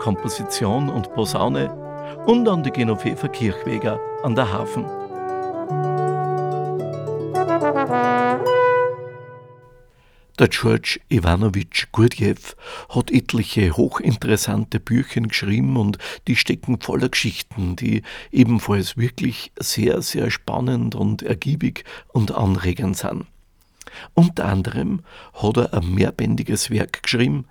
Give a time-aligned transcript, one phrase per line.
[0.00, 1.70] Komposition und Posaune
[2.26, 4.86] und an die Genoveva Kirchweger an der Hafen.
[10.38, 12.56] Der George Ivanovich Gurdjieff
[12.88, 20.30] hat etliche hochinteressante Bücher geschrieben und die stecken voller Geschichten, die ebenfalls wirklich sehr, sehr
[20.30, 23.26] spannend und ergiebig und anregend sind.
[24.14, 25.02] Unter anderem
[25.34, 27.44] hat er ein mehrbändiges Werk geschrieben,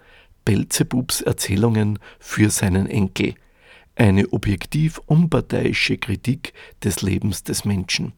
[0.46, 3.36] Belzebubs Erzählungen für seinen Enkel,
[3.96, 8.14] eine objektiv unparteiische Kritik des Lebens des Menschen.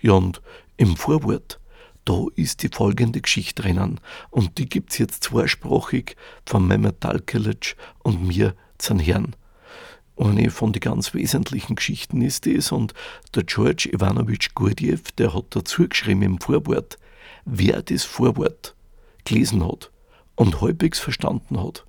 [0.00, 0.40] Ja, und
[0.76, 1.60] im Vorwort,
[2.04, 8.26] da ist die folgende Geschichte drinnen, und die gibt's jetzt zweisprachig von Mehmet Talkelic und
[8.26, 9.34] mir zum Herrn.
[10.16, 12.94] Eine von den ganz wesentlichen Geschichten ist das, und
[13.34, 16.98] der George Ivanovich Gurdjieff, der hat dazu geschrieben im Vorwort,
[17.44, 18.76] wer das Vorwort
[19.24, 19.90] gelesen hat
[20.36, 21.84] und halbwegs verstanden hat,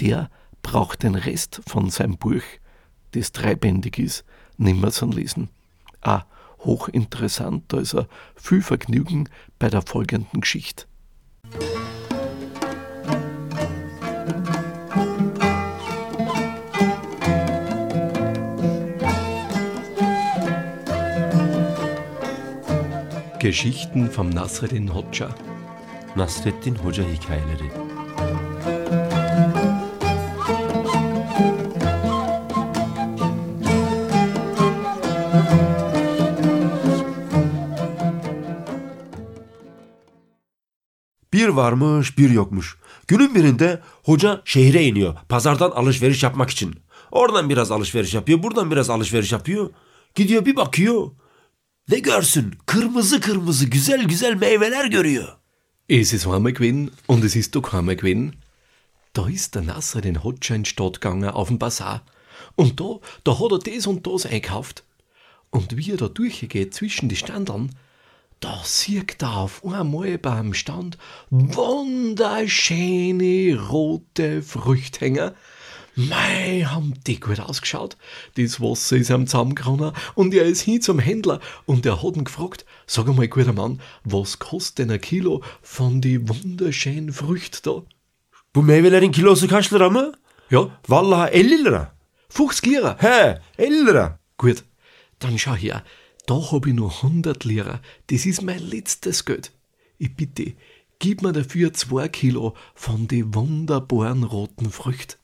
[0.00, 0.30] der
[0.62, 2.42] braucht den Rest von seinem Buch,
[3.12, 4.24] das dreibändig ist,
[4.56, 5.48] nimmer zu lesen.
[6.00, 6.24] Ah,
[6.60, 10.86] hochinteressant, da ist er viel Vergnügen bei der folgenden Geschichte.
[23.38, 25.34] Geschichten vom Nasreddin Hoxha.
[26.16, 27.70] Nasreddin Hoca hikayeleri.
[41.32, 42.76] Bir varmış bir yokmuş.
[43.08, 46.74] Günün birinde hoca şehre iniyor pazardan alışveriş yapmak için.
[47.10, 49.70] Oradan biraz alışveriş yapıyor buradan biraz alışveriş yapıyor.
[50.14, 51.10] Gidiyor bir bakıyor.
[51.88, 55.39] Ne görsün kırmızı kırmızı güzel güzel meyveler görüyor.
[55.92, 58.36] Es ist einmal gewesen und es ist doch einmal gewesen.
[59.12, 62.04] Da ist der Nasreddin Hoxha in die Stadt gegangen auf den Bazar.
[62.54, 64.84] Und da, da hat er das und das einkauft.
[65.50, 67.74] Und wie er da durchgeht zwischen die Standeln,
[68.38, 70.96] da sieht er auf einmal beim Stand
[71.30, 75.34] wunderschöne rote Früchthänger.
[76.08, 77.96] Mei, haben die gut ausgeschaut.
[78.36, 82.24] Das Wasser ist am zusammengerannt und er ist hin zum Händler und er hat ihn
[82.24, 87.82] gefragt, sag einmal, guter Mann, was kostet denn ein Kilo von die wunderschönen Früchte da?
[88.54, 90.12] Bu meyvelerin kilosu kaç lira mı?
[90.50, 91.94] Ja, Vallahi 50 lira.
[92.28, 92.96] 50 Lira.
[93.00, 94.18] He 50 lira.
[94.38, 94.64] Gut,
[95.20, 95.84] dann schau her,
[96.26, 97.80] da hab ich noch 100 Lira.
[98.06, 99.52] Das ist mein letztes Geld.
[99.98, 100.54] Ich bitte,
[100.98, 105.19] gib mir dafür zwei Kilo von die wunderbaren roten Früchten.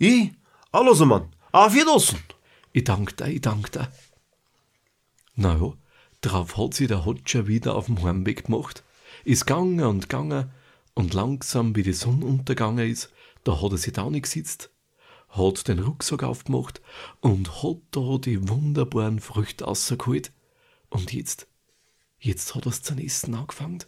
[0.00, 0.32] İyi
[0.72, 1.26] al o zaman.
[1.52, 2.18] Afiyet olsun.
[2.74, 3.88] Ich dank dir, ich dank dir.
[5.36, 5.72] Na ja,
[6.22, 8.82] drauf hat sich der Hotscher wieder auf dem Heimweg gemacht,
[9.24, 10.50] ist gegangen und gegangen
[10.94, 13.12] und langsam, wie die Sonne untergegangen ist,
[13.44, 14.70] da hat er sich da nicht gesetzt,
[15.28, 16.80] hat den Rucksack aufgemacht
[17.20, 20.32] und hat da die wunderbaren Früchte rausgeholt.
[20.88, 21.46] Und jetzt,
[22.18, 23.84] jetzt hat er's zu essen angefangen.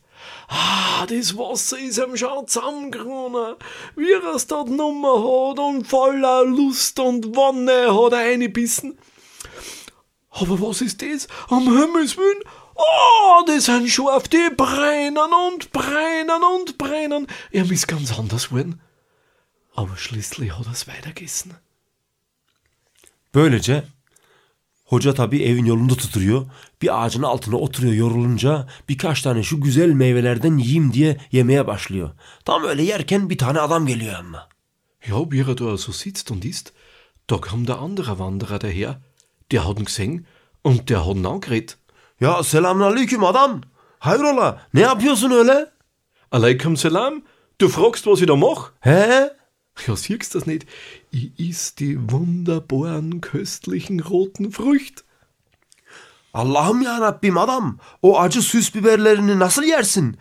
[0.48, 3.56] Ah, das Wasser ist ihm schon zusammengeronnen,
[3.96, 8.98] wie er es dort Nummer hat und voller Lust und Wonne hat er eingebissen.
[10.30, 11.28] Aber was ist das?
[11.48, 12.42] Am Himmels Willen?
[12.74, 15.18] Oh, das sind scharf, die brennen
[15.48, 17.26] und brennen und brennen.
[17.50, 18.80] Er ist ganz anders geworden.
[19.74, 21.56] Aber schließlich hat er's weitergegessen.
[23.32, 23.84] Böylece
[24.92, 26.46] hoca tabii evin yolunda tutuyor.
[26.82, 32.10] Bir ağacın altına oturuyor yorulunca birkaç tane şu güzel meyvelerden yiyeyim diye yemeye başlıyor.
[32.44, 34.48] Tam öyle yerken bir tane adam geliyor yanına.
[35.06, 36.72] Ja, wie er da so sitzt und isst,
[37.30, 38.94] da kam der andere Wanderer daher.
[39.50, 40.26] Der hat ihn gesehen
[40.64, 41.76] und der hat ihn angeredet.
[42.20, 43.60] Ya selamünaleyküm adam.
[43.98, 45.70] Hayrola ne yapıyorsun öyle?
[46.32, 47.22] Alaikum salam,
[47.60, 48.72] du fragst, was ich da mach?
[48.80, 49.30] He?
[49.86, 50.66] Ja, siehst das nicht?
[51.10, 55.02] Ich iss die wunderbaren, köstlichen roten Früchte.
[56.34, 57.78] Allah'ım ya Rabbim adam.
[58.02, 60.16] O acı süs biberlerini nasıl yersin?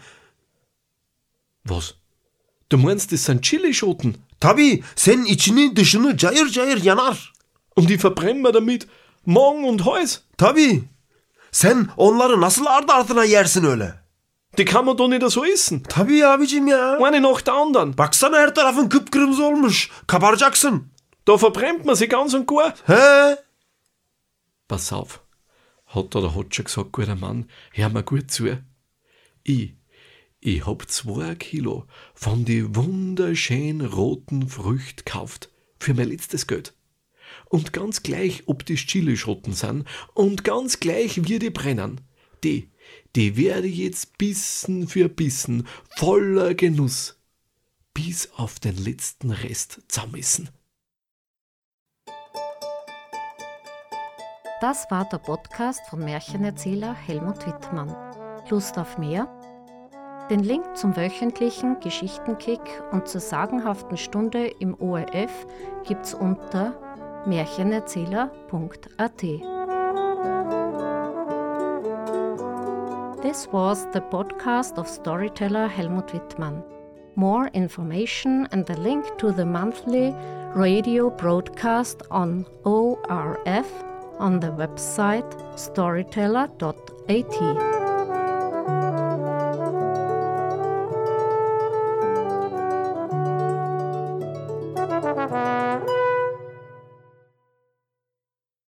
[1.64, 1.94] Was?
[2.72, 4.16] Du meinst, das sind Chilischoten?
[4.40, 7.34] Tabii senin içini dışını cayır cayır yanar.
[7.76, 8.88] Und die verbrennen wir damit
[9.26, 10.20] Magen und Hals?
[10.38, 10.84] Tabii.
[11.52, 14.01] Sen onları nasıl ardı ardına yersin öyle?
[14.58, 15.84] Die kann man doch nicht so essen.
[15.84, 16.98] Tabii abicim ya.
[17.00, 17.98] Eine nach der anderen.
[17.98, 19.90] Baksana her tarafın kıpkırmızı olmuş.
[20.08, 20.92] Kabaracaksın.
[21.28, 22.74] Da Da verbrennt man sich ganz und gar.
[22.88, 23.38] Hä?
[24.68, 25.22] Pass auf,
[25.86, 28.58] hat da der Hotscher gesagt, guter Mann, hör mir gut zu.
[29.44, 29.76] Ich,
[30.40, 35.50] ich hab zwei Kilo von die wunderschönen roten Früchten gekauft
[35.80, 36.74] für mein letztes Geld.
[37.46, 42.02] Und ganz gleich, ob die Chilischoten sind und ganz gleich, wie die brennen,
[42.44, 42.72] die,
[43.16, 45.68] die werde ich jetzt bissen für bissen,
[45.98, 47.18] voller Genuss,
[47.94, 50.50] bis auf den letzten Rest zermessen.
[54.62, 57.96] Das war der Podcast von Märchenerzähler Helmut Wittmann.
[58.50, 59.28] Lust auf mehr?
[60.30, 62.62] Den Link zum wöchentlichen Geschichtenkick
[62.92, 65.48] und zur sagenhaften Stunde im ORF
[65.84, 66.76] gibt's unter
[67.26, 69.61] märchenerzähler.at.
[73.22, 76.64] This was the podcast of storyteller Helmut Wittmann.
[77.16, 80.12] More information and the link to the monthly
[80.56, 83.72] radio broadcast on ORF
[84.18, 87.81] on the website storyteller.at.